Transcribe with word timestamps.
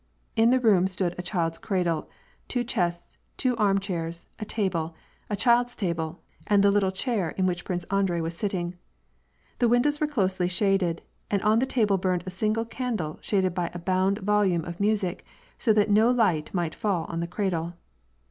In 0.35 0.49
the 0.49 0.59
room 0.59 0.87
stood 0.87 1.13
a 1.15 1.21
child's 1.21 1.59
cradle, 1.59 2.09
two 2.47 2.63
chests, 2.63 3.17
two 3.37 3.55
arm 3.57 3.77
chairs, 3.79 4.25
a 4.39 4.45
table, 4.45 4.95
a 5.29 5.35
child's 5.35 5.75
table, 5.75 6.23
and 6.47 6.63
the 6.63 6.71
little 6.71 6.89
chair 6.91 7.29
in 7.29 7.45
which 7.45 7.63
Prince 7.65 7.83
Andrei 7.91 8.19
was 8.19 8.35
sitting. 8.35 8.73
The 9.59 9.67
windows 9.67 9.99
were 10.01 10.07
closely 10.07 10.47
shaded, 10.47 11.03
and 11.29 11.39
on 11.43 11.59
th6 11.61 11.69
table 11.69 11.97
burned 11.99 12.23
a 12.25 12.31
single 12.31 12.65
candle 12.65 13.19
shaded 13.21 13.53
by 13.53 13.69
a 13.75 13.77
bound 13.77 14.17
volume 14.21 14.65
of 14.65 14.79
music, 14.79 15.23
so 15.59 15.71
that 15.71 15.91
no 15.91 16.09
light 16.09 16.51
might 16.51 16.73
fall 16.73 17.05
on 17.07 17.19
the 17.19 17.27
cradle. 17.27 17.75